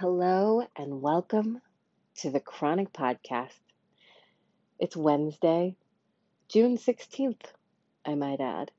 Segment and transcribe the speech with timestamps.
[0.00, 1.60] Hello and welcome
[2.18, 3.58] to the Chronic Podcast.
[4.78, 5.74] It's Wednesday,
[6.48, 7.42] June 16th,
[8.06, 8.70] I might add.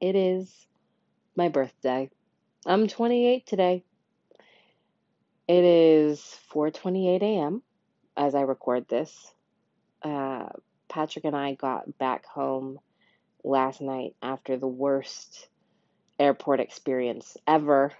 [0.00, 0.68] It is
[1.34, 2.10] my birthday.
[2.64, 3.82] I'm 28 today.
[5.48, 6.20] It is
[6.54, 7.60] 4:28 a.m.
[8.16, 9.34] as I record this.
[10.00, 10.46] Uh,
[10.88, 12.78] Patrick and I got back home
[13.42, 15.48] last night after the worst
[16.20, 17.92] airport experience ever.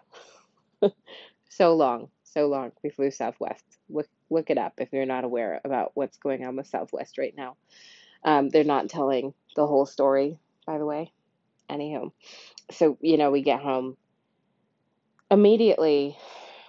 [1.48, 2.72] so long so long.
[2.82, 3.64] We flew Southwest.
[3.88, 7.34] Look look it up if you're not aware about what's going on with Southwest right
[7.36, 7.56] now.
[8.24, 11.12] Um, they're not telling the whole story, by the way.
[11.70, 12.12] Anywho,
[12.70, 13.96] so you know we get home
[15.30, 16.16] immediately.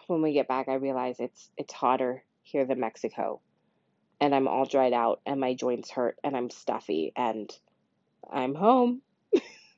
[0.07, 3.41] When we get back, I realize it's it's hotter here than Mexico,
[4.19, 7.49] and I'm all dried out, and my joints hurt, and I'm stuffy, and
[8.31, 9.01] I'm home.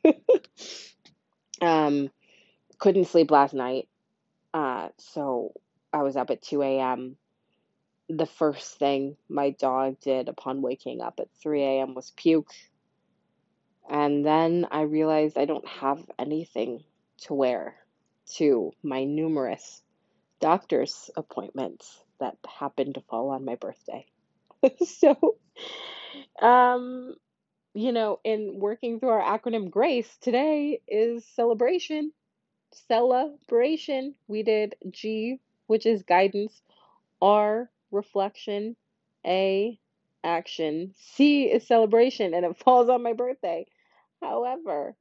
[1.62, 2.10] um,
[2.78, 3.88] couldn't sleep last night.
[4.54, 5.54] Uh, so
[5.94, 7.18] I was up at 2 a.m.
[8.10, 11.94] The first thing my dog did upon waking up at 3 a.m.
[11.94, 12.54] was puke.
[13.90, 16.84] And then I realized I don't have anything
[17.24, 17.76] to wear
[18.36, 19.82] to my numerous
[20.40, 24.06] doctor's appointments that happened to fall on my birthday.
[24.86, 25.36] so,
[26.42, 27.16] um,
[27.74, 32.14] you know, in working through our acronym GRACE, today is celebration.
[32.88, 34.16] Celebration.
[34.28, 35.40] We did G
[35.72, 36.62] which is guidance,
[37.22, 38.76] R, reflection,
[39.26, 39.80] A,
[40.22, 43.66] action, C is celebration, and it falls on my birthday.
[44.22, 44.98] However,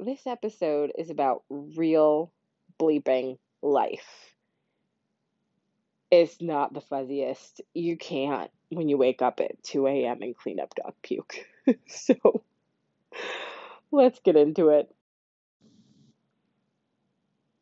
[0.00, 2.32] this episode is about real
[2.80, 4.34] bleeping life.
[6.10, 7.60] It's not the fuzziest.
[7.74, 10.22] You can't when you wake up at 2 a.m.
[10.22, 11.46] and clean up dog puke.
[11.86, 12.42] so
[13.90, 14.90] let's get into it.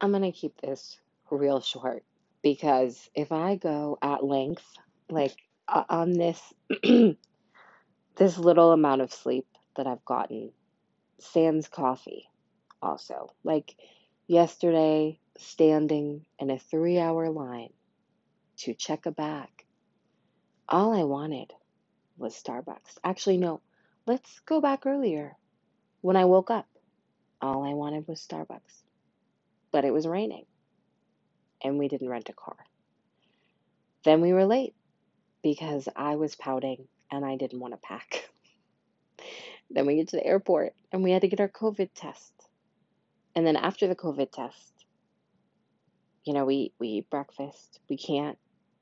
[0.00, 0.96] I'm going to keep this
[1.28, 2.04] real short
[2.42, 4.64] because if I go at length,
[5.08, 5.36] like
[5.69, 6.41] uh, on this
[8.16, 10.52] this little amount of sleep that I've gotten,
[11.19, 12.28] sans coffee,
[12.82, 13.75] also like
[14.26, 17.70] yesterday, standing in a three-hour line
[18.59, 19.48] to check a bag.
[20.69, 21.53] All I wanted
[22.16, 22.98] was Starbucks.
[23.03, 23.60] Actually, no.
[24.06, 25.37] Let's go back earlier.
[26.00, 26.66] When I woke up,
[27.41, 28.82] all I wanted was Starbucks.
[29.72, 30.44] But it was raining
[31.62, 32.56] and we didn't rent a car.
[34.04, 34.75] Then we were late
[35.43, 38.31] because I was pouting and I didn't want to pack.
[39.70, 42.32] then we get to the airport and we had to get our COVID test.
[43.34, 44.72] And then after the COVID test,
[46.25, 47.81] you know, we we eat breakfast.
[47.88, 48.38] We can't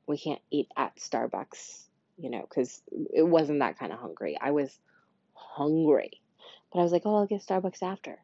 [0.07, 1.85] we can't eat at Starbucks,
[2.17, 2.83] you know, cuz
[3.15, 4.37] it wasn't that kind of hungry.
[4.41, 4.79] I was
[5.35, 6.21] hungry.
[6.73, 8.23] But I was like, "Oh, I'll get Starbucks after."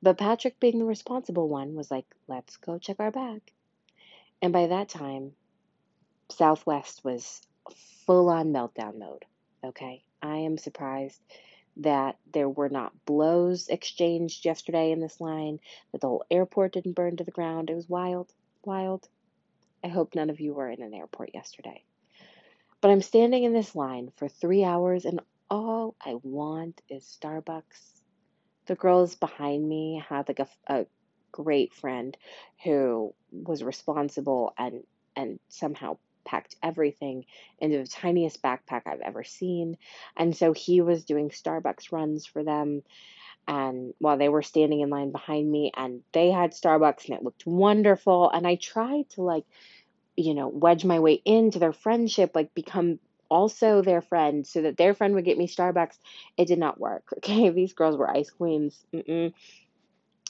[0.00, 3.42] But Patrick, being the responsible one, was like, let's go check our bag.
[4.40, 5.32] And by that time,
[6.30, 7.40] Southwest was
[8.06, 9.24] full on meltdown mode.
[9.64, 10.04] Okay.
[10.22, 11.20] I am surprised
[11.78, 15.60] that there were not blows exchanged yesterday in this line,
[15.92, 17.70] that the whole airport didn't burn to the ground.
[17.70, 18.32] It was wild,
[18.64, 19.08] wild.
[19.84, 21.84] I hope none of you were in an airport yesterday.
[22.80, 25.20] But I'm standing in this line for three hours, and
[25.50, 28.00] all I want is Starbucks.
[28.66, 30.86] The girls behind me have like a, a
[31.32, 32.16] great friend
[32.64, 34.82] who was responsible and
[35.16, 37.24] and somehow packed everything
[37.58, 39.78] into the tiniest backpack I've ever seen.
[40.16, 42.82] And so he was doing Starbucks runs for them
[43.48, 47.24] and while they were standing in line behind me and they had Starbucks and it
[47.24, 49.44] looked wonderful and I tried to like
[50.16, 52.98] you know wedge my way into their friendship like become
[53.30, 55.98] also their friend so that their friend would get me Starbucks.
[56.36, 57.04] It did not work.
[57.18, 58.84] Okay, these girls were ice queens.
[58.94, 59.32] Mm-mm.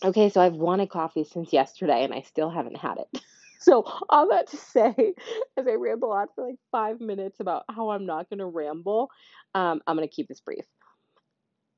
[0.05, 3.23] Okay, so I've wanted coffee since yesterday and I still haven't had it.
[3.59, 5.15] so, all that to say,
[5.57, 9.11] as I ramble on for like five minutes about how I'm not going to ramble,
[9.55, 10.65] um, I'm going to keep this brief.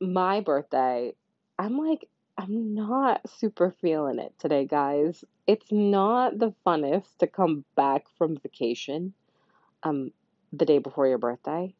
[0.00, 1.12] My birthday,
[1.58, 5.24] I'm like, I'm not super feeling it today, guys.
[5.46, 9.14] It's not the funnest to come back from vacation
[9.82, 10.12] um,
[10.52, 11.74] the day before your birthday.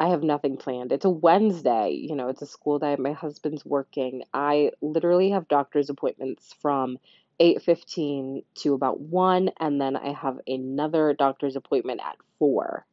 [0.00, 0.92] I have nothing planned.
[0.92, 2.94] It's a Wednesday, you know, it's a school day.
[2.96, 4.22] My husband's working.
[4.32, 6.98] I literally have doctor's appointments from
[7.40, 12.86] 8:15 to about 1 and then I have another doctor's appointment at 4.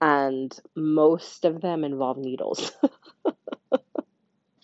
[0.00, 2.70] And most of them involve needles.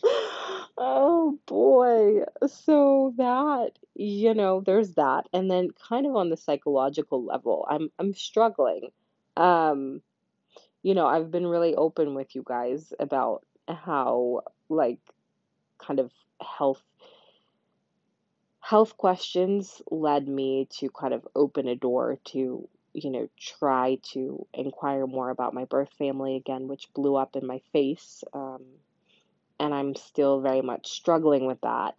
[0.79, 2.25] oh boy.
[2.47, 5.29] So that, you know, there's that.
[5.33, 8.91] And then kind of on the psychological level, I'm I'm struggling.
[9.37, 10.01] Um
[10.85, 15.01] you know, I've been really open with you guys about how, like,
[15.79, 16.83] kind of health
[18.61, 24.47] health questions led me to kind of open a door to, you know, try to
[24.55, 28.23] inquire more about my birth family again, which blew up in my face.
[28.33, 28.63] Um,
[29.61, 31.95] and I'm still very much struggling with that.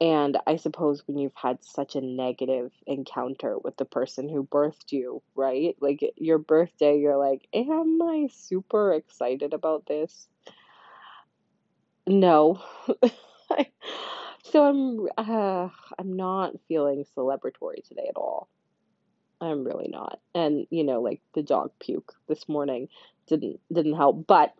[0.00, 4.92] And I suppose when you've had such a negative encounter with the person who birthed
[4.92, 5.74] you, right?
[5.80, 10.28] Like your birthday, you're like, am I super excited about this?
[12.06, 12.62] No.
[14.42, 15.68] so I'm uh,
[15.98, 18.48] I'm not feeling celebratory today at all.
[19.40, 20.20] I'm really not.
[20.34, 22.88] And you know, like the dog puke this morning
[23.26, 24.26] didn't didn't help.
[24.26, 24.54] But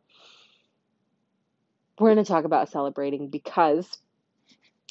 [1.98, 3.98] we're going to talk about celebrating because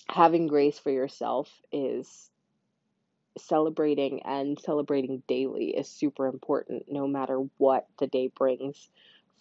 [0.07, 2.29] having grace for yourself is
[3.37, 8.89] celebrating and celebrating daily is super important no matter what the day brings.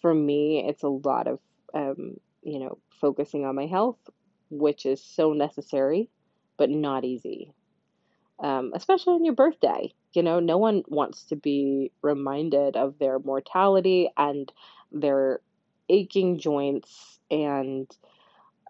[0.01, 1.39] For me, it's a lot of
[1.73, 3.97] um, you know, focusing on my health,
[4.49, 6.09] which is so necessary,
[6.57, 7.51] but not easy.
[8.39, 9.93] Um, especially on your birthday.
[10.13, 14.51] You know, no one wants to be reminded of their mortality and
[14.91, 15.41] their
[15.89, 17.19] aching joints.
[17.29, 17.87] And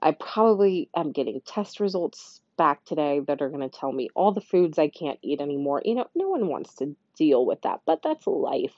[0.06, 4.32] I probably am getting test results back today that are going to tell me all
[4.32, 5.82] the foods I can't eat anymore.
[5.84, 8.76] You know, no one wants to deal with that, but that's life.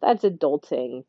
[0.00, 1.04] That's adulting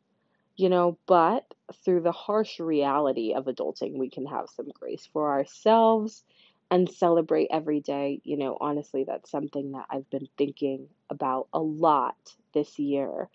[0.57, 1.53] you know, but
[1.83, 6.23] through the harsh reality of adulting, we can have some grace for ourselves
[6.69, 8.21] and celebrate every day.
[8.23, 13.29] You know, honestly, that's something that I've been thinking about a lot this year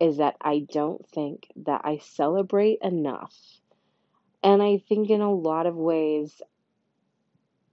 [0.00, 3.34] is that I don't think that I celebrate enough.
[4.42, 6.42] And I think in a lot of ways,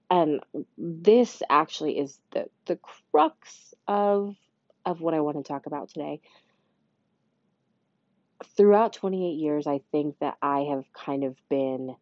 [0.10, 0.42] and
[0.78, 2.80] this actually is the, the
[3.12, 4.36] crux of
[4.86, 6.22] of what I want to talk about today
[8.56, 11.96] throughout 28 years, I think that I have kind of been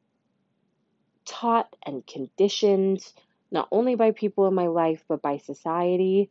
[1.26, 3.06] taught and conditioned,
[3.52, 6.30] not only by people in my life, but by society,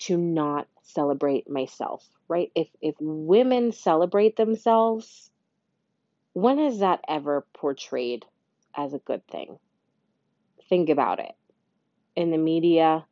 [0.00, 2.50] to not celebrate myself, right?
[2.54, 5.29] If, if women celebrate themselves,
[6.32, 8.24] when is that ever portrayed
[8.76, 9.58] as a good thing?
[10.68, 11.32] Think about it.
[12.16, 13.04] In the media,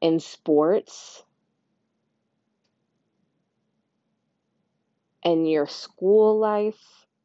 [0.00, 1.22] in sports,
[5.22, 6.80] in your school life.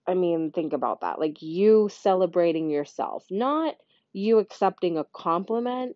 [0.07, 1.19] I mean, think about that.
[1.19, 3.75] Like you celebrating yourself, not
[4.13, 5.95] you accepting a compliment,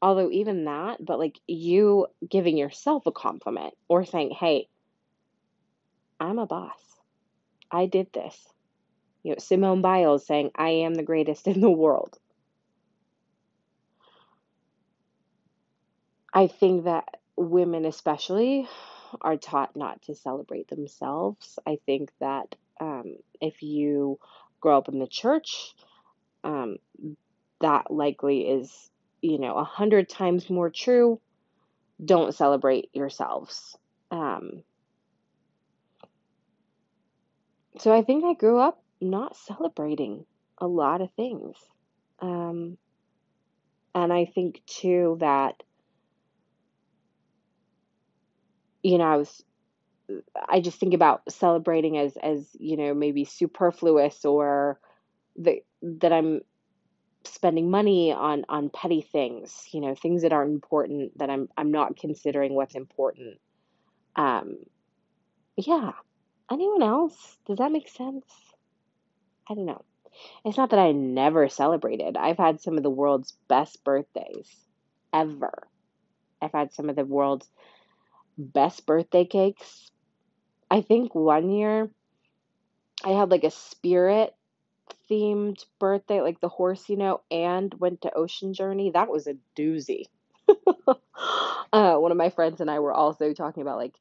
[0.00, 4.68] although even that, but like you giving yourself a compliment or saying, hey,
[6.20, 6.87] I'm a boss.
[7.70, 8.36] I did this.
[9.22, 12.18] You know, Simone Biles saying, I am the greatest in the world.
[16.32, 18.68] I think that women, especially,
[19.20, 21.58] are taught not to celebrate themselves.
[21.66, 24.18] I think that um, if you
[24.60, 25.74] grow up in the church,
[26.44, 26.76] um,
[27.60, 28.90] that likely is,
[29.20, 31.20] you know, a hundred times more true.
[32.04, 33.76] Don't celebrate yourselves.
[34.10, 34.62] Um,
[37.78, 40.24] so I think I grew up not celebrating
[40.58, 41.56] a lot of things.
[42.20, 42.78] Um,
[43.94, 45.62] and I think too that
[48.82, 49.44] you know, I was
[50.48, 54.80] I just think about celebrating as as, you know, maybe superfluous or
[55.36, 56.40] that that I'm
[57.24, 61.70] spending money on on petty things, you know, things that aren't important that I'm I'm
[61.70, 63.38] not considering what's important.
[64.16, 64.56] Um
[65.56, 65.92] yeah.
[66.50, 67.36] Anyone else?
[67.46, 68.24] Does that make sense?
[69.48, 69.84] I don't know.
[70.44, 72.16] It's not that I never celebrated.
[72.16, 74.48] I've had some of the world's best birthdays
[75.12, 75.68] ever.
[76.40, 77.48] I've had some of the world's
[78.36, 79.90] best birthday cakes.
[80.70, 81.90] I think one year
[83.04, 84.34] I had like a spirit
[85.10, 88.90] themed birthday, like the horse, you know, and went to Ocean Journey.
[88.90, 90.04] That was a doozy.
[91.72, 93.94] uh, one of my friends and I were also talking about like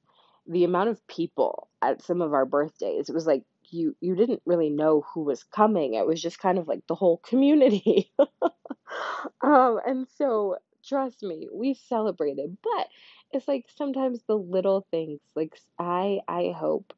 [0.47, 3.09] the amount of people at some of our birthdays.
[3.09, 5.93] It was like you you didn't really know who was coming.
[5.95, 8.11] It was just kind of like the whole community.
[9.41, 12.87] um, and so trust me, we celebrated, but
[13.31, 16.93] it's like sometimes the little things like i i hope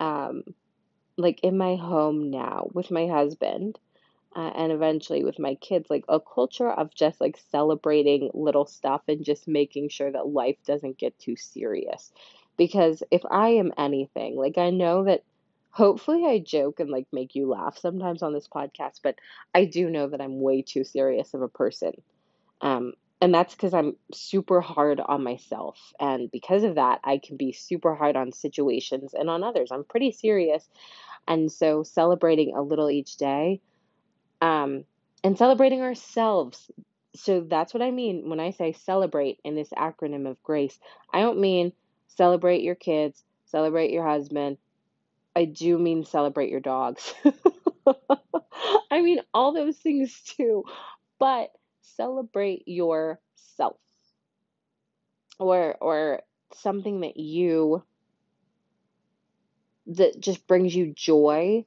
[0.00, 0.42] um
[1.16, 3.78] like in my home now with my husband
[4.36, 9.02] uh, and eventually with my kids like a culture of just like celebrating little stuff
[9.08, 12.12] and just making sure that life doesn't get too serious
[12.58, 15.22] because if i am anything like i know that
[15.70, 19.16] hopefully i joke and like make you laugh sometimes on this podcast but
[19.54, 21.92] i do know that i'm way too serious of a person
[22.60, 25.92] um and that's because I'm super hard on myself.
[25.98, 29.72] And because of that, I can be super hard on situations and on others.
[29.72, 30.68] I'm pretty serious.
[31.26, 33.60] And so celebrating a little each day,
[34.40, 34.84] um,
[35.24, 36.70] and celebrating ourselves.
[37.16, 40.78] So that's what I mean when I say celebrate in this acronym of grace.
[41.12, 41.72] I don't mean
[42.08, 44.58] celebrate your kids, celebrate your husband.
[45.36, 47.14] I do mean celebrate your dogs.
[48.90, 50.64] I mean all those things too,
[51.18, 51.50] but
[51.82, 53.76] celebrate yourself
[55.38, 56.22] or or
[56.54, 57.82] something that you
[59.86, 61.64] that just brings you joy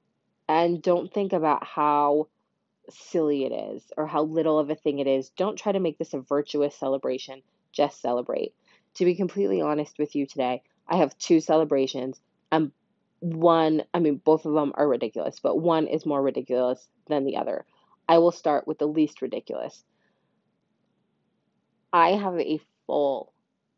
[0.47, 2.27] and don't think about how
[2.89, 5.29] silly it is or how little of a thing it is.
[5.29, 7.41] Don't try to make this a virtuous celebration.
[7.71, 8.53] Just celebrate.
[8.95, 12.19] To be completely honest with you today, I have two celebrations,
[12.51, 12.71] and
[13.19, 17.37] one, I mean, both of them are ridiculous, but one is more ridiculous than the
[17.37, 17.65] other.
[18.09, 19.83] I will start with the least ridiculous.
[21.93, 23.31] I have a full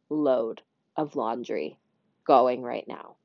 [0.10, 0.62] load
[0.96, 1.78] of laundry
[2.26, 3.16] going right now.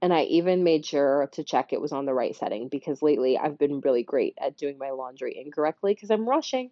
[0.00, 3.38] And I even made sure to check it was on the right setting because lately
[3.38, 6.70] I've been really great at doing my laundry incorrectly because I'm rushing.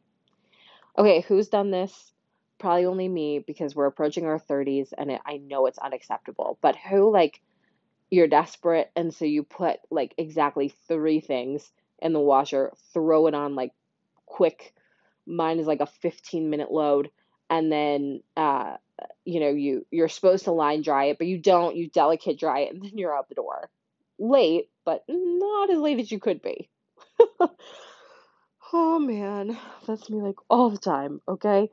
[0.98, 2.11] Okay, who's done this?
[2.62, 6.58] Probably only me because we're approaching our 30s and it, I know it's unacceptable.
[6.62, 7.40] But who, like,
[8.08, 13.34] you're desperate and so you put like exactly three things in the washer, throw it
[13.34, 13.72] on like
[14.26, 14.74] quick.
[15.26, 17.10] Mine is like a 15 minute load
[17.50, 18.76] and then uh
[19.24, 22.60] you know you you're supposed to line dry it but you don't you delicate dry
[22.60, 23.68] it and then you're out the door
[24.20, 26.68] late but not as late as you could be
[28.72, 31.68] oh man that's me like all the time okay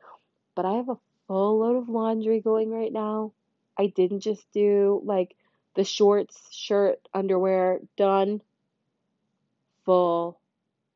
[0.59, 0.97] but i have a
[1.27, 3.31] full load of laundry going right now
[3.77, 5.33] i didn't just do like
[5.75, 8.41] the shorts shirt underwear done
[9.85, 10.37] full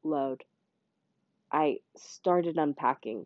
[0.03, 0.43] load
[1.49, 3.25] i started unpacking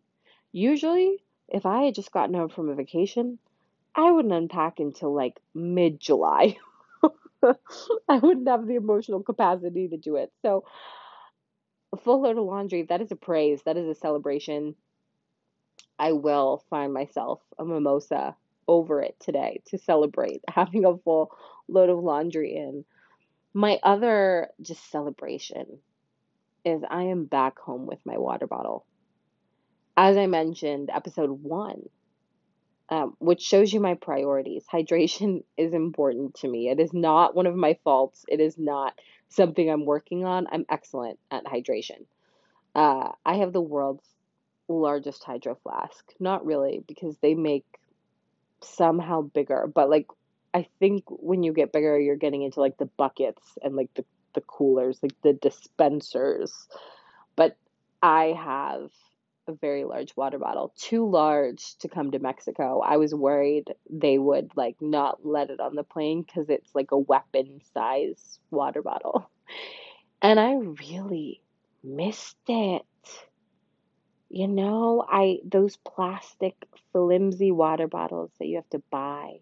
[0.51, 1.17] usually
[1.50, 3.39] if i had just gotten home from a vacation
[3.96, 6.58] I wouldn't unpack until like mid July.
[7.44, 10.32] I wouldn't have the emotional capacity to do it.
[10.44, 10.65] So,
[11.91, 14.75] a full load of laundry, that is a praise, that is a celebration.
[16.00, 18.36] I will find myself a mimosa
[18.68, 21.32] over it today to celebrate having a full
[21.68, 22.86] load of laundry in.
[23.54, 25.80] My other just celebration
[26.63, 28.86] is I am back home with my water bottle.
[29.96, 31.89] As I mentioned, episode one,
[32.89, 34.66] um, which shows you my priorities.
[34.72, 36.70] Hydration is important to me.
[36.70, 38.25] It is not one of my faults.
[38.27, 39.00] It is not
[39.30, 40.48] something I'm working on.
[40.51, 42.06] I'm excellent at hydration.
[42.75, 44.08] Uh, I have the world's
[44.67, 46.13] largest hydro flask.
[46.19, 47.65] Not really, because they make
[48.62, 50.07] somehow bigger, but like
[50.53, 54.05] I think when you get bigger, you're getting into like the buckets and like the,
[54.33, 56.67] the coolers, like the dispensers.
[57.36, 57.57] But
[58.01, 58.89] I have
[59.47, 62.81] a very large water bottle, too large to come to Mexico.
[62.81, 66.91] I was worried they would like not let it on the plane because it's like
[66.91, 69.29] a weapon size water bottle.
[70.21, 71.41] And I really
[71.83, 72.83] missed it.
[74.29, 76.55] You know, I those plastic
[76.91, 79.39] flimsy water bottles that you have to buy,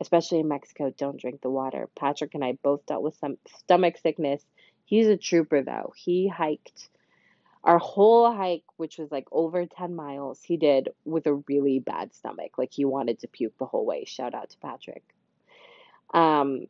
[0.00, 1.88] especially in Mexico, don't drink the water.
[1.96, 4.42] Patrick and I both dealt with some stomach sickness.
[4.84, 5.92] He's a trooper though.
[5.96, 6.88] He hiked
[7.62, 12.14] our whole hike, which was like over 10 miles, he did with a really bad
[12.14, 12.56] stomach.
[12.56, 14.04] Like he wanted to puke the whole way.
[14.06, 15.02] Shout out to Patrick.
[16.14, 16.66] Um,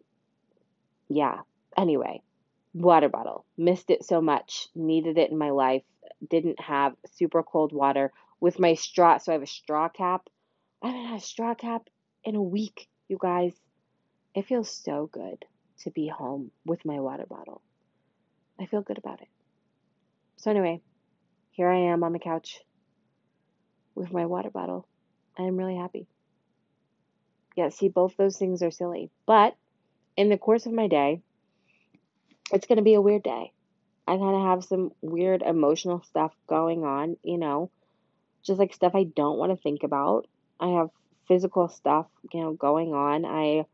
[1.09, 1.41] yeah.
[1.77, 2.23] Anyway,
[2.75, 3.45] water bottle.
[3.57, 4.69] Missed it so much.
[4.75, 5.85] Needed it in my life.
[6.29, 9.19] Didn't have super cold water with my straw.
[9.19, 10.29] So I have a straw cap.
[10.83, 11.89] I haven't had a straw cap
[12.25, 13.53] in a week, you guys.
[14.35, 15.45] It feels so good
[15.81, 17.63] to be home with my water bottle.
[18.59, 19.29] I feel good about it.
[20.37, 20.81] So, anyway,
[21.51, 22.61] here I am on the couch
[23.95, 24.87] with my water bottle.
[25.37, 26.07] I'm really happy.
[27.57, 29.11] Yeah, see, both those things are silly.
[29.27, 29.57] But
[30.17, 31.23] in the course of my day,
[32.53, 33.53] it's going to be a weird day.
[34.07, 37.71] I kind of have some weird emotional stuff going on, you know,
[38.43, 40.27] just like stuff I don't want to think about.
[40.59, 40.91] I have
[41.29, 43.25] physical stuff, you know, going on.
[43.25, 43.65] I,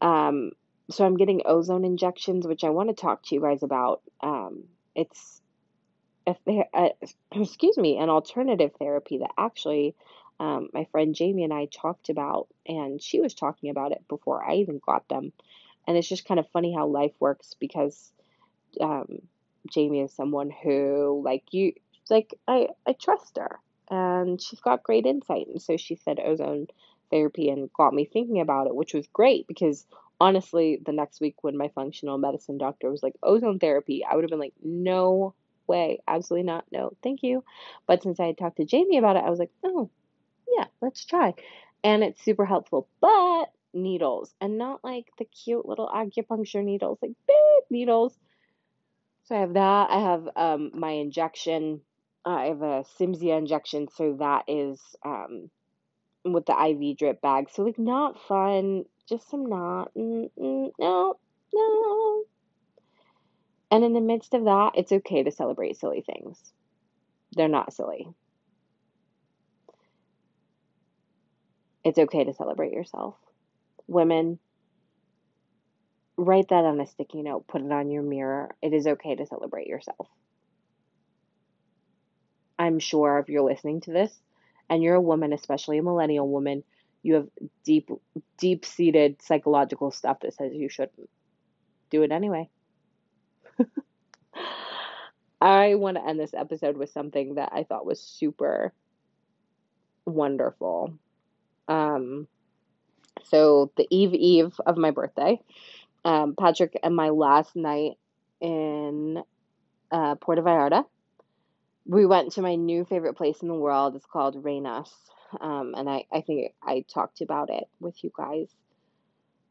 [0.00, 0.52] um,
[0.90, 4.02] so I'm getting ozone injections, which I want to talk to you guys about.
[4.20, 5.40] Um, it's
[6.26, 6.88] a, uh,
[7.32, 9.94] excuse me, an alternative therapy that actually
[10.40, 14.42] um, my friend Jamie and I talked about, and she was talking about it before
[14.42, 15.32] I even got them.
[15.86, 18.12] And it's just kind of funny how life works because
[18.80, 19.20] um,
[19.70, 21.72] Jamie is someone who, like you,
[22.10, 23.58] like I, I trust her,
[23.90, 25.46] and she's got great insight.
[25.48, 26.68] And so she said ozone
[27.10, 29.86] therapy and got me thinking about it, which was great because
[30.20, 34.24] honestly, the next week when my functional medicine doctor was like ozone therapy, I would
[34.24, 35.34] have been like, no
[35.66, 36.00] way.
[36.08, 36.64] Absolutely not.
[36.72, 37.44] No, thank you.
[37.86, 39.90] But since I had talked to Jamie about it, I was like, oh,
[40.56, 41.34] yeah, let's try.
[41.84, 42.88] And it's super helpful.
[43.00, 48.18] But needles, and not like the cute little acupuncture needles, like big needles.
[49.28, 49.90] So I have that.
[49.90, 51.82] I have um, my injection.
[52.24, 55.50] Uh, I have a Cimzia injection, so that is um,
[56.24, 57.50] with the IV drip bag.
[57.52, 59.92] So like not fun, just some not.
[59.94, 61.18] Mm, mm, no,
[61.52, 62.22] no.
[63.70, 66.40] And in the midst of that, it's okay to celebrate silly things.
[67.32, 68.08] They're not silly.
[71.84, 73.16] It's okay to celebrate yourself.
[73.88, 74.38] Women,
[76.18, 78.50] write that on a sticky note, put it on your mirror.
[78.60, 80.08] It is okay to celebrate yourself.
[82.58, 84.12] I'm sure if you're listening to this
[84.68, 86.64] and you're a woman, especially a millennial woman,
[87.04, 87.28] you have
[87.64, 87.88] deep,
[88.36, 91.08] deep seated psychological stuff that says you shouldn't
[91.88, 92.50] do it anyway.
[95.40, 98.72] I want to end this episode with something that I thought was super
[100.04, 100.94] wonderful.
[101.68, 102.26] Um,
[103.24, 105.40] so the eve eve of my birthday,
[106.04, 107.92] um, Patrick and my last night
[108.40, 109.22] in
[109.90, 110.84] uh, Puerto Vallarta,
[111.86, 113.96] we went to my new favorite place in the world.
[113.96, 114.90] It's called Reynas.
[115.40, 118.48] Um, and I, I think I talked about it with you guys.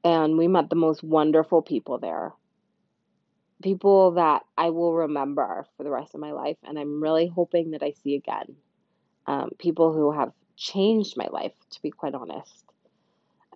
[0.03, 2.33] And we met the most wonderful people there.
[3.61, 6.57] People that I will remember for the rest of my life.
[6.63, 8.55] And I'm really hoping that I see again.
[9.25, 12.63] Um, people who have changed my life, to be quite honest.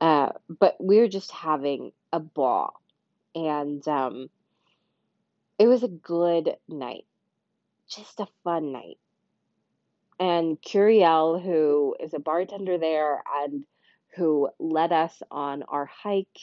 [0.01, 0.29] Uh,
[0.60, 2.80] but we are just having a ball.
[3.35, 4.29] And um,
[5.57, 7.05] it was a good night,
[7.89, 8.97] just a fun night.
[10.19, 13.65] And Curiel, who is a bartender there and
[14.15, 16.39] who led us on our hike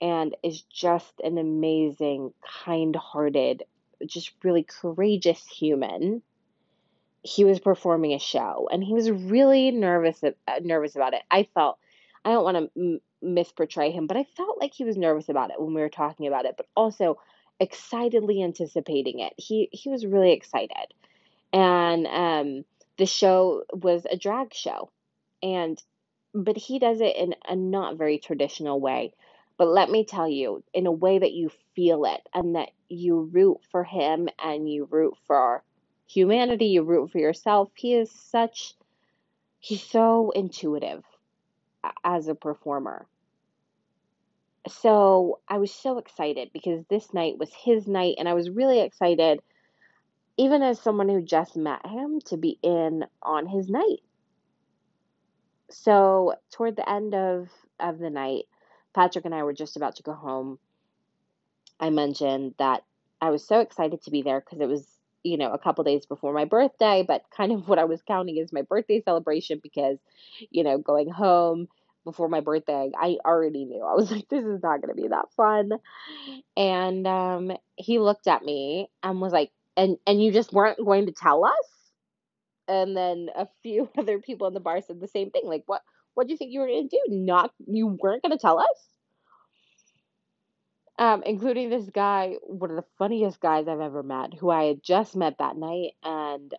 [0.00, 2.32] and is just an amazing,
[2.64, 3.64] kind hearted,
[4.06, 6.22] just really courageous human
[7.22, 11.22] he was performing a show and he was really nervous uh, nervous about it.
[11.30, 11.78] I felt
[12.24, 15.60] I don't want to misportray him, but I felt like he was nervous about it
[15.60, 17.18] when we were talking about it, but also
[17.60, 19.32] excitedly anticipating it.
[19.36, 20.94] He he was really excited.
[21.52, 22.64] And um
[22.98, 24.90] the show was a drag show.
[25.42, 25.82] And
[26.34, 29.14] but he does it in a not very traditional way.
[29.58, 33.30] But let me tell you, in a way that you feel it and that you
[33.32, 35.62] root for him and you root for
[36.08, 37.70] humanity, you root for yourself.
[37.76, 38.74] He is such,
[39.60, 41.04] he's so intuitive
[42.04, 43.06] as a performer.
[44.68, 48.80] So I was so excited because this night was his night, and I was really
[48.80, 49.40] excited,
[50.36, 54.02] even as someone who just met him, to be in on his night.
[55.70, 57.48] So toward the end of,
[57.80, 58.44] of the night,
[58.94, 60.58] Patrick and I were just about to go home.
[61.80, 62.84] I mentioned that
[63.20, 64.86] I was so excited to be there because it was
[65.24, 68.38] you know, a couple days before my birthday, but kind of what I was counting
[68.38, 69.98] as my birthday celebration because,
[70.50, 71.68] you know, going home
[72.04, 73.82] before my birthday, I already knew.
[73.82, 75.72] I was like, this is not going to be that fun.
[76.56, 81.06] And um, he looked at me and was like, and, and you just weren't going
[81.06, 81.54] to tell us?
[82.68, 85.44] And then a few other people in the bar said the same thing.
[85.44, 85.82] Like, what,
[86.14, 87.14] what do you think you were going to do?
[87.14, 88.91] Not, you weren't going to tell us?
[90.98, 94.82] Um, including this guy, one of the funniest guys I've ever met, who I had
[94.82, 95.92] just met that night.
[96.02, 96.54] And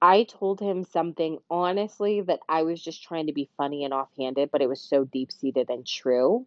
[0.00, 4.50] I told him something honestly that I was just trying to be funny and offhanded,
[4.50, 6.46] but it was so deep seated and true.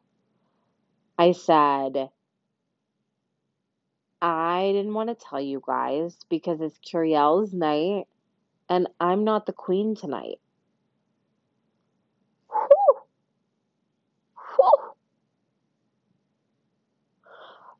[1.17, 2.09] I said,
[4.21, 8.05] I didn't want to tell you guys because it's Curiel's night
[8.69, 10.39] and I'm not the queen tonight.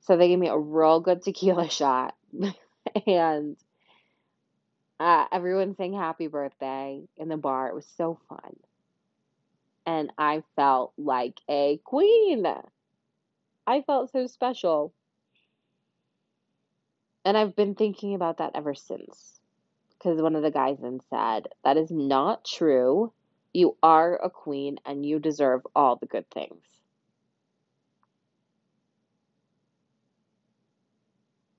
[0.07, 2.15] So they gave me a real good tequila shot.
[3.05, 3.57] and
[5.01, 7.67] uh, everyone sang happy birthday in the bar.
[7.67, 8.55] It was so fun.
[9.85, 12.45] And I felt like a queen.
[13.67, 14.93] I felt so special.
[17.25, 19.41] And I've been thinking about that ever since.
[19.89, 23.11] Because one of the guys then said, That is not true.
[23.53, 26.63] You are a queen and you deserve all the good things.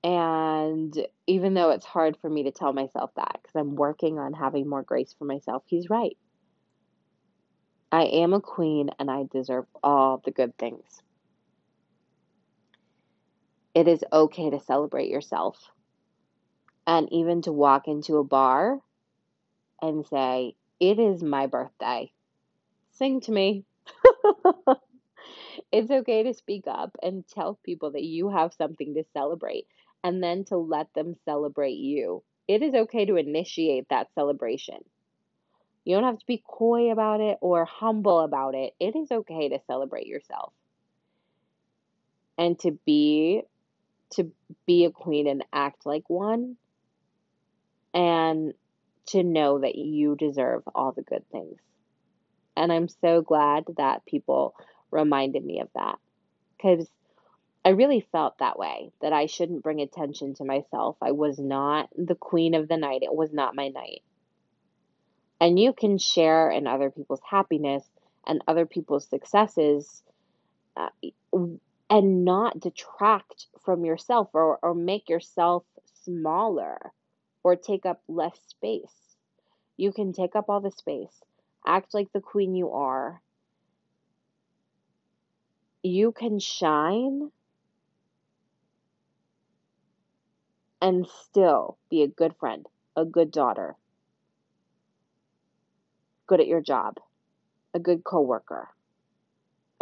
[0.03, 0.95] And
[1.27, 4.67] even though it's hard for me to tell myself that because I'm working on having
[4.67, 6.17] more grace for myself, he's right.
[7.91, 11.01] I am a queen and I deserve all the good things.
[13.73, 15.71] It is okay to celebrate yourself
[16.87, 18.79] and even to walk into a bar
[19.81, 22.11] and say, It is my birthday.
[22.91, 23.65] Sing to me.
[25.71, 29.67] it's okay to speak up and tell people that you have something to celebrate
[30.03, 32.23] and then to let them celebrate you.
[32.47, 34.77] It is okay to initiate that celebration.
[35.85, 38.73] You don't have to be coy about it or humble about it.
[38.79, 40.53] It is okay to celebrate yourself
[42.37, 43.41] and to be
[44.11, 44.31] to
[44.65, 46.57] be a queen and act like one
[47.93, 48.53] and
[49.07, 51.59] to know that you deserve all the good things.
[52.55, 54.55] And I'm so glad that people
[54.91, 55.97] reminded me of that
[56.57, 56.87] because
[57.65, 60.95] I really felt that way that I shouldn't bring attention to myself.
[61.01, 64.01] I was not the queen of the night, it was not my night.
[65.41, 67.83] And you can share in other people's happiness
[68.25, 70.03] and other people's successes
[70.75, 70.89] uh,
[71.89, 75.63] and not detract from yourself or, or make yourself
[76.03, 76.91] smaller
[77.43, 78.93] or take up less space.
[79.77, 81.23] You can take up all the space,
[81.65, 83.21] act like the queen you are.
[85.81, 87.31] You can shine
[90.81, 92.65] and still be a good friend,
[92.95, 93.75] a good daughter,
[96.27, 96.97] good at your job,
[97.73, 98.69] a good coworker,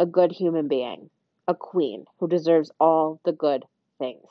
[0.00, 1.10] a good human being,
[1.46, 3.64] a queen who deserves all the good
[3.98, 4.26] things.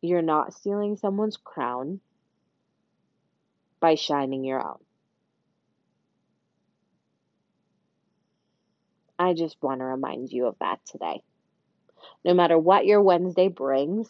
[0.00, 2.00] You're not stealing someone's crown
[3.80, 4.78] by shining your own.
[9.18, 11.22] I just want to remind you of that today.
[12.24, 14.08] No matter what your Wednesday brings,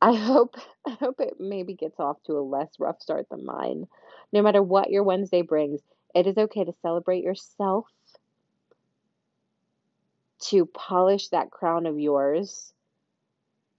[0.00, 3.86] I hope I hope it maybe gets off to a less rough start than mine.
[4.32, 5.80] No matter what your Wednesday brings,
[6.14, 7.86] it is okay to celebrate yourself,
[10.40, 12.72] to polish that crown of yours,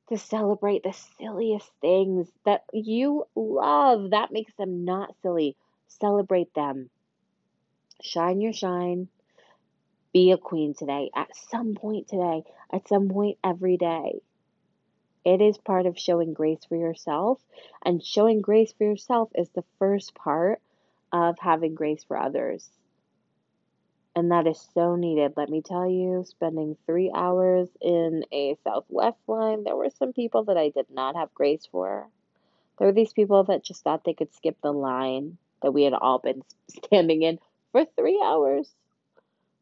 [0.09, 4.11] to celebrate the silliest things that you love.
[4.11, 5.55] That makes them not silly.
[5.87, 6.89] Celebrate them.
[8.01, 9.07] Shine your shine.
[10.13, 14.21] Be a queen today, at some point today, at some point every day.
[15.23, 17.39] It is part of showing grace for yourself,
[17.85, 20.61] and showing grace for yourself is the first part
[21.13, 22.69] of having grace for others.
[24.15, 25.33] And that is so needed.
[25.37, 30.43] Let me tell you, spending three hours in a Southwest line, there were some people
[30.45, 32.09] that I did not have grace for.
[32.77, 35.93] There were these people that just thought they could skip the line that we had
[35.93, 37.39] all been standing in
[37.71, 38.69] for three hours.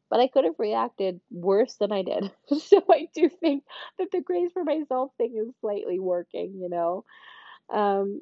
[0.10, 2.32] But I could have reacted worse than I did.
[2.62, 3.64] so I do think
[3.98, 7.06] that the grace for myself thing is slightly working, you know.
[7.70, 8.22] Um,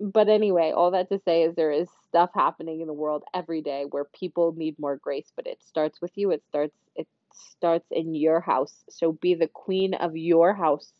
[0.00, 3.62] but anyway, all that to say is there is stuff happening in the world every
[3.62, 6.30] day where people need more grace, but it starts with you.
[6.30, 8.84] It starts it starts in your house.
[8.90, 10.92] So be the queen of your house.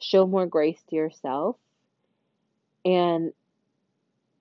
[0.00, 1.56] Show more grace to yourself.
[2.84, 3.32] And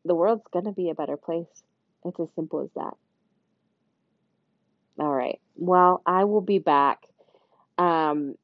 [0.05, 1.63] the world's going to be a better place.
[2.05, 2.95] It's as simple as that.
[5.27, 5.41] Right.
[5.55, 7.05] Well, I will be back.
[7.77, 8.35] Um,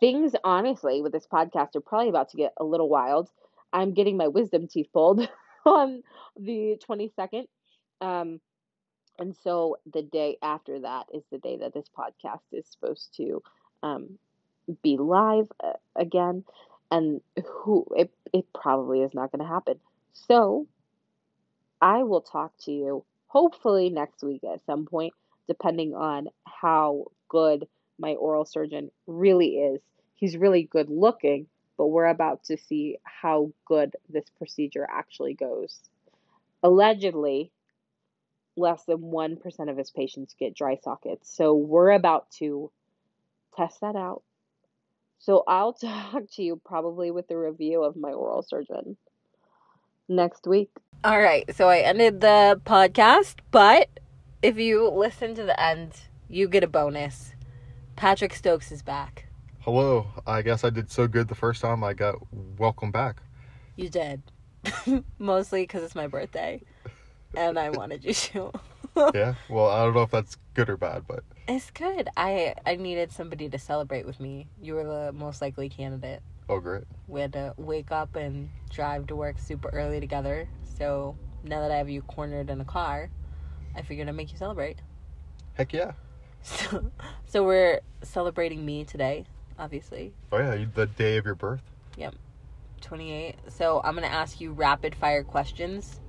[0.00, 3.30] things, honestly, with this podcast are probably about to get a little wild.
[3.72, 5.28] I'm getting my wisdom teeth pulled
[5.66, 6.02] on
[6.36, 7.46] the 22nd.
[8.00, 8.40] Um,
[9.18, 13.42] and so the day after that is the day that this podcast is supposed to
[13.82, 14.18] um,
[14.82, 16.44] be live uh, again.
[16.90, 19.78] And who it, it probably is not going to happen.
[20.12, 20.66] So
[21.80, 25.14] I will talk to you hopefully next week at some point,
[25.46, 27.66] depending on how good
[27.98, 29.80] my oral surgeon really is.
[30.16, 35.78] He's really good looking, but we're about to see how good this procedure actually goes.
[36.62, 37.50] Allegedly,
[38.56, 41.34] less than 1% of his patients get dry sockets.
[41.34, 42.70] So we're about to
[43.56, 44.22] test that out.
[45.18, 48.96] So I'll talk to you probably with a review of my oral surgeon
[50.08, 50.70] next week.
[51.02, 51.44] All right.
[51.54, 53.88] So I ended the podcast, but
[54.44, 55.94] if you listen to the end,
[56.28, 57.32] you get a bonus.
[57.96, 59.26] Patrick Stokes is back.
[59.60, 60.06] Hello.
[60.26, 62.16] I guess I did so good the first time I got
[62.58, 63.22] welcome back.
[63.76, 64.22] You did.
[65.18, 66.60] Mostly because it's my birthday.
[67.34, 68.52] And I wanted you to.
[69.14, 69.34] yeah.
[69.48, 72.10] Well, I don't know if that's good or bad, but it's good.
[72.14, 74.46] I I needed somebody to celebrate with me.
[74.60, 76.20] You were the most likely candidate.
[76.50, 76.84] Oh, great.
[77.08, 80.46] We had to wake up and drive to work super early together.
[80.78, 83.08] So now that I have you cornered in a car,
[83.76, 84.78] I figured I'd make you celebrate.
[85.54, 85.92] Heck yeah.
[86.42, 86.90] So,
[87.24, 89.24] so we're celebrating me today
[89.58, 90.12] obviously.
[90.32, 91.62] Oh yeah, the day of your birth.
[91.96, 92.14] Yep.
[92.80, 93.36] 28.
[93.48, 96.00] So I'm going to ask you rapid fire questions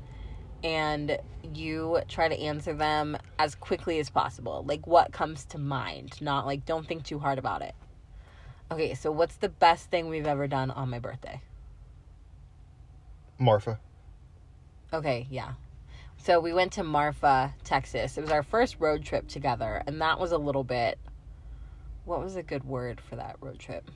[0.64, 1.18] and
[1.54, 4.64] you try to answer them as quickly as possible.
[4.68, 7.76] Like what comes to mind, not like don't think too hard about it.
[8.72, 11.42] Okay, so what's the best thing we've ever done on my birthday?
[13.38, 13.80] Marfa.
[14.92, 15.54] Okay, yeah.
[16.26, 18.18] So we went to Marfa, Texas.
[18.18, 20.98] It was our first road trip together, and that was a little bit
[22.06, 23.92] what was a good word for that road trip?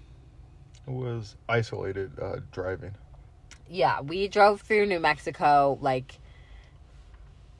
[0.87, 2.93] It was isolated uh, driving.
[3.67, 6.19] Yeah, we drove through New Mexico like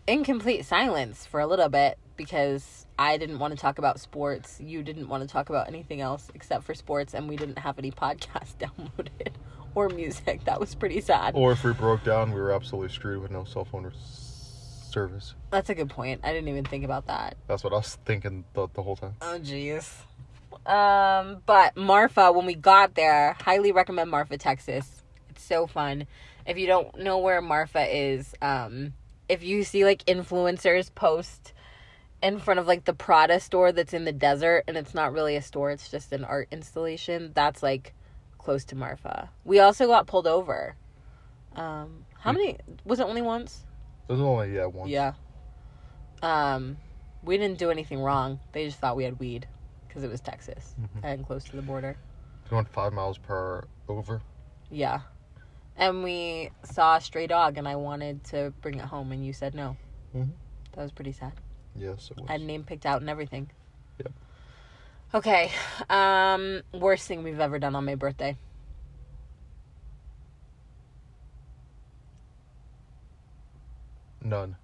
[0.06, 1.98] in complete silence for a little bit.
[2.16, 4.60] because I didn't want to talk about sports.
[4.62, 7.80] You didn't want to talk about anything else except for sports, and we didn't have
[7.80, 9.32] any podcasts downloaded
[9.74, 10.44] or music.
[10.44, 11.34] That was pretty sad.
[11.34, 13.94] Or if we broke down, we were absolutely screwed with no cell phone or
[14.90, 15.36] service.
[15.52, 16.22] That's a good point.
[16.24, 17.38] I didn't even think about that.
[17.48, 19.16] That's what I was thinking the, the whole time.
[19.22, 19.94] Oh jeez.
[20.66, 25.04] Um, but Marfa, when we got there, highly recommend Marfa, Texas.
[25.30, 26.08] It's so fun.
[26.46, 28.94] If you don't know where Marfa is, um,
[29.28, 31.54] if you see like influencers post
[32.22, 35.36] in front of like the Prada store that's in the desert and it's not really
[35.36, 37.94] a store, it's just an art installation, that's like
[38.38, 39.30] close to Marfa.
[39.46, 40.76] We also got pulled over.
[41.56, 43.66] Um, how many was it only once?
[44.10, 44.90] There's only yeah one.
[44.90, 45.14] Yeah.
[46.24, 46.78] Um,
[47.24, 48.40] we didn't do anything wrong.
[48.54, 49.48] They just thought we had weed
[49.88, 51.04] because it was Texas Mhm.
[51.04, 51.96] and close to the border.
[52.50, 54.22] Going five miles per hour over.
[54.72, 55.02] Yeah.
[55.78, 59.32] And we saw a stray dog, and I wanted to bring it home, and you
[59.32, 59.78] said no.
[60.16, 60.32] Mhm.
[60.72, 61.34] That was pretty sad.
[61.76, 62.26] Yes, it was.
[62.28, 63.52] I had name picked out and everything.
[64.00, 64.12] Yep.
[65.14, 65.52] Okay.
[65.88, 68.36] Um, worst thing we've ever done on my birthday.
[74.30, 74.56] None.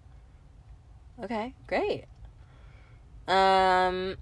[1.24, 2.06] Okay, great.
[3.28, 4.16] Um,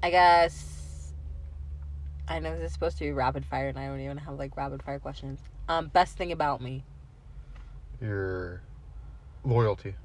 [0.00, 1.12] I guess
[2.28, 4.56] I know this is supposed to be rapid fire, and I don't even have like
[4.56, 5.40] rapid fire questions.
[5.68, 6.84] Um, best thing about me.
[8.00, 8.62] Your
[9.44, 9.96] loyalty.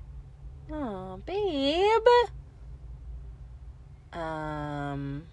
[0.71, 2.01] Oh, babe.
[4.11, 5.27] Um,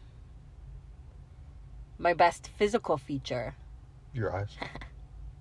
[1.97, 3.55] my best physical feature.
[4.13, 4.55] Your eyes.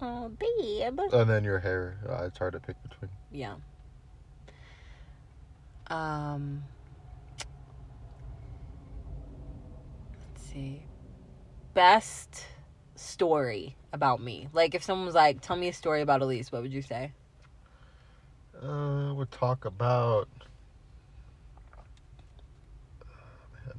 [0.01, 0.99] Oh, babe.
[1.13, 1.97] and then your hair.
[2.07, 3.09] Uh, it's hard to pick between.
[3.31, 3.55] Yeah.
[5.87, 6.63] Um.
[10.33, 10.81] Let's see.
[11.73, 12.45] Best
[12.95, 14.47] story about me.
[14.51, 17.11] Like if someone was like, "Tell me a story about Elise," what would you say?
[18.61, 20.27] Uh, we'll talk about.
[23.53, 23.75] Man,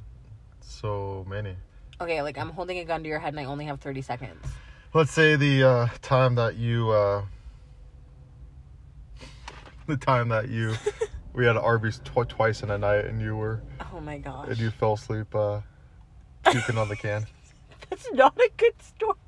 [0.61, 1.55] so many.
[1.99, 4.45] Okay, like I'm holding a gun to your head and I only have 30 seconds.
[4.97, 6.89] Let's say the uh, time that you.
[6.89, 7.21] Uh,
[9.85, 10.73] the time that you.
[11.33, 13.61] we had Arby's tw- twice in a night, and you were
[13.93, 14.47] Oh my gosh.
[14.47, 15.61] and you fell asleep uh,
[16.45, 17.27] puking on the can.
[17.91, 19.19] That's not a good story.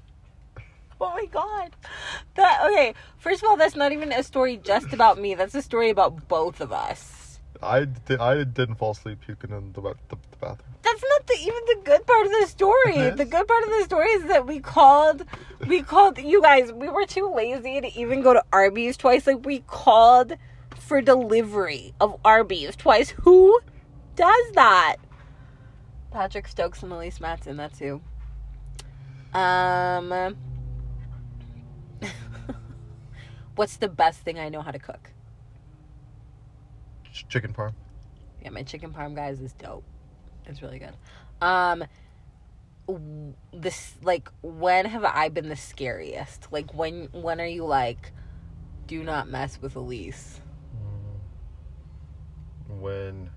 [1.00, 1.76] Oh my god.
[2.34, 5.36] That okay, first of all, that's not even a story just about me.
[5.36, 7.40] That's a story about both of us.
[7.62, 8.20] I did.
[8.20, 10.70] I didn't fall asleep puking in the, the, the bathroom.
[10.82, 13.12] That's not the even the good part of the story.
[13.12, 15.26] The good part of the story is that we called
[15.68, 19.28] we called you guys, we were too lazy to even go to Arby's twice.
[19.28, 20.34] Like we called
[20.78, 23.12] for delivery of Arby's twice.
[23.22, 23.60] Who
[24.16, 24.98] does that?
[26.12, 28.02] Patrick Stokes and Elise Matson, that's who.
[29.34, 30.36] Um
[33.56, 35.12] What's the best thing I know how to cook?
[37.12, 37.74] Chicken parm.
[38.42, 39.84] Yeah, my chicken parm guys is dope.
[40.46, 40.94] It's really good.
[41.42, 41.84] Um
[43.54, 46.48] this like when have I been the scariest?
[46.52, 48.12] Like when when are you like
[48.88, 50.42] do not mess with Elise?
[52.70, 52.80] Mm.
[52.80, 53.30] When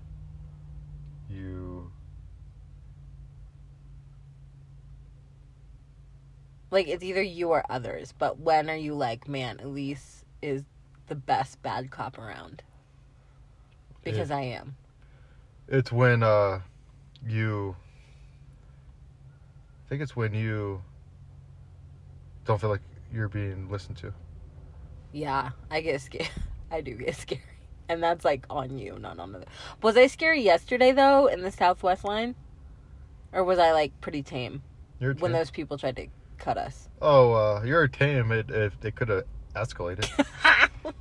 [1.29, 1.91] you
[6.71, 10.63] Like it's either you or others, but when are you like, man, Elise is
[11.05, 12.63] the best bad cop around?
[14.03, 14.75] Because I am.
[15.67, 16.61] It's when uh
[17.27, 17.75] you
[19.85, 20.81] I think it's when you
[22.45, 22.81] don't feel like
[23.13, 24.13] you're being listened to.
[25.11, 26.29] Yeah, I get scared.
[26.71, 27.41] I do get scary.
[27.89, 29.43] And that's like on you, not on the.
[29.81, 32.35] Was I scary yesterday though in the Southwest line?
[33.31, 34.61] Or was I like pretty tame
[34.99, 35.39] You're when tame.
[35.39, 36.87] those people tried to cut us?
[37.01, 38.31] Oh, uh you're tame.
[38.31, 40.09] It it, it could have escalated.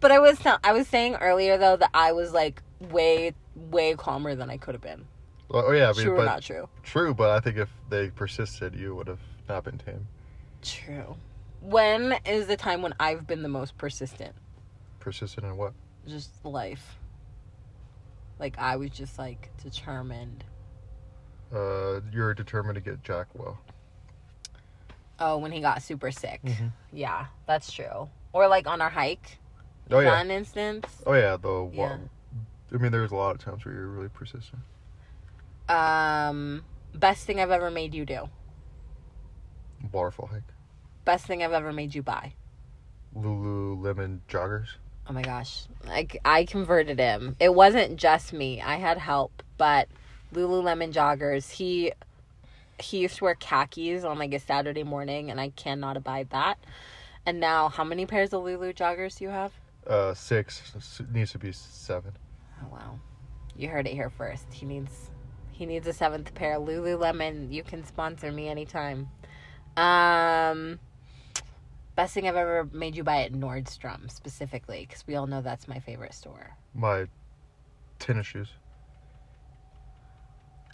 [0.00, 3.94] but I was tell- I was saying earlier though that I was like way way
[3.94, 5.06] calmer than I could have been.
[5.48, 6.68] Well, oh yeah, I mean, true or but not true?
[6.82, 7.14] true.
[7.14, 10.06] But I think if they persisted, you would have not been tame.
[10.62, 11.16] True.
[11.60, 14.34] When is the time when I've been the most persistent?
[15.00, 15.72] Persistent in what?
[16.06, 16.98] Just life.
[18.38, 20.44] Like I was just like determined.
[21.54, 23.58] Uh, you're determined to get Jack well.
[25.18, 26.40] Oh, when he got super sick.
[26.44, 26.72] Mhm.
[26.92, 28.08] Yeah, that's true.
[28.32, 29.38] Or like on our hike.
[29.90, 30.10] Oh yeah.
[30.10, 30.86] that an instance?
[31.06, 31.36] Oh yeah.
[31.36, 31.98] The Yeah.
[32.74, 34.62] I mean, there's a lot of times where you're really persistent.
[35.72, 38.28] Um, best thing I've ever made you do.
[39.90, 40.42] Waterfall hike.
[41.04, 42.34] Best thing I've ever made you buy.
[43.16, 44.68] Lululemon joggers.
[45.08, 45.64] Oh my gosh.
[45.84, 47.36] Like I converted him.
[47.40, 48.60] It wasn't just me.
[48.60, 49.88] I had help, but
[50.34, 51.92] Lululemon joggers, he
[52.78, 56.58] he used to wear khakis on like a Saturday morning and I cannot abide that.
[57.26, 59.52] And now how many pairs of Lulu joggers do you have?
[59.86, 60.62] uh, six.
[61.12, 62.12] Needs to be seven.
[62.62, 62.98] Oh wow.
[63.56, 64.46] You heard it here first.
[64.52, 65.10] He needs
[65.52, 66.56] he needs a seventh pair.
[66.58, 69.08] Lululemon, you can sponsor me anytime.
[69.76, 70.78] Um
[71.94, 75.68] best thing I've ever made you buy at Nordstrom specifically cuz we all know that's
[75.68, 76.56] my favorite store.
[76.74, 77.06] My
[77.98, 78.52] tennis shoes.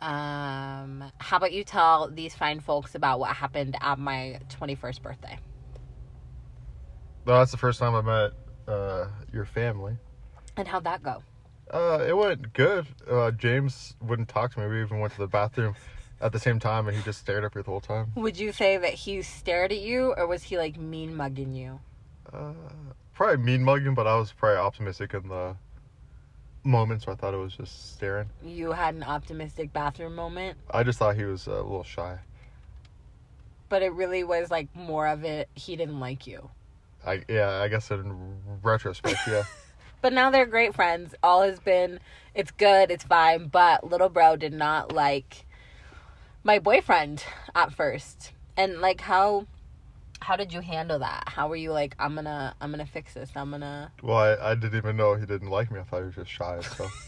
[0.00, 5.38] Um how about you tell these fine folks about what happened at my 21st birthday?
[7.28, 8.32] Well, that's the first time I met
[8.66, 9.98] uh, your family.
[10.56, 11.22] And how'd that go?
[11.72, 12.86] Uh, it went good.
[13.10, 14.66] Uh, James wouldn't talk to me.
[14.66, 15.74] We even went to the bathroom
[16.20, 18.12] at the same time, and he just stared at me the whole time.
[18.14, 21.80] Would you say that he stared at you or was he like mean mugging you?
[22.32, 22.52] Uh,
[23.14, 25.56] probably mean mugging, but I was probably optimistic in the
[26.64, 28.28] moment, so I thought it was just staring.
[28.44, 32.18] You had an optimistic bathroom moment, I just thought he was a little shy.
[33.68, 36.50] but it really was like more of it he didn't like you.
[37.06, 39.44] I yeah, I guess in retrospect, yeah.
[40.00, 41.14] But now they're great friends.
[41.22, 42.00] All has been,
[42.34, 43.48] it's good, it's fine.
[43.48, 45.46] But little bro did not like
[46.44, 48.32] my boyfriend at first.
[48.56, 49.46] And like how,
[50.20, 51.24] how did you handle that?
[51.26, 53.30] How were you like, I'm gonna, I'm gonna fix this.
[53.34, 53.92] I'm gonna.
[54.02, 55.80] well, I, I didn't even know he didn't like me.
[55.80, 56.60] I thought he was just shy.
[56.60, 56.88] So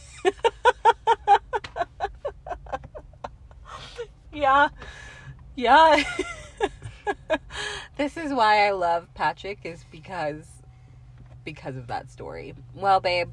[4.32, 4.68] Yeah,
[5.56, 6.02] yeah.
[7.96, 10.46] this is why I love Patrick is because,
[11.52, 12.54] because of that story.
[12.76, 13.28] Well, babe,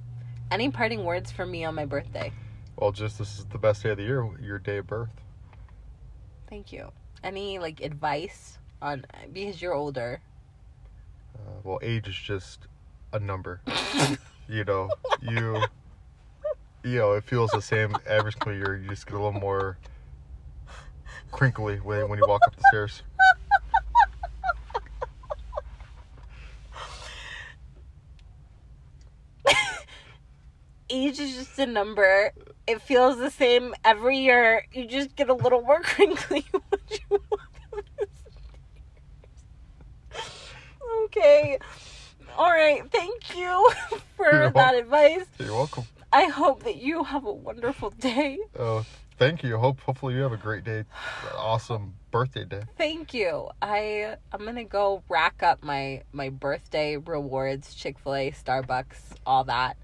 [0.50, 2.32] any parting words for me on my birthday?
[2.76, 4.28] well, just this is the best day of the year.
[4.42, 5.10] Your day of birth.
[6.50, 6.92] Thank you.
[7.24, 10.20] Any like advice on because you're older?
[11.36, 12.68] Uh, well, age is just
[13.14, 13.62] a number.
[14.50, 14.90] you know,
[15.22, 15.62] you,
[16.84, 18.80] you know, it feels the same every single year.
[18.82, 19.78] You just get a little more
[21.32, 23.04] crinkly when when you walk up the stairs.
[30.90, 32.32] Age is just a number.
[32.66, 34.66] It feels the same every year.
[34.72, 38.34] You just get a little more crinkly when you walk up the stairs.
[41.06, 41.58] Okay.
[42.38, 42.90] All right.
[42.92, 43.72] Thank you
[44.16, 44.80] for You're that welcome.
[44.80, 45.26] advice.
[45.40, 45.84] You're welcome.
[46.14, 48.38] I hope that you have a wonderful day.
[48.58, 48.86] Oh,
[49.18, 49.58] thank you.
[49.58, 50.86] Hope hopefully you have a great day.
[51.36, 52.64] Awesome birthday day.
[52.78, 53.50] Thank you.
[53.62, 59.44] I I'm gonna go rack up my my birthday rewards, Chick Fil A, Starbucks, all
[59.46, 59.76] that,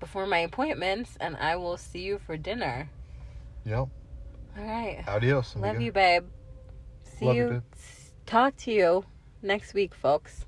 [0.00, 2.90] before my appointments, and I will see you for dinner.
[3.64, 3.88] Yep.
[4.58, 5.04] All right.
[5.06, 5.54] Adios.
[5.56, 6.24] Love you, babe.
[7.04, 7.62] See Love you, you.
[8.26, 9.04] Talk to you
[9.42, 10.46] next week, folks.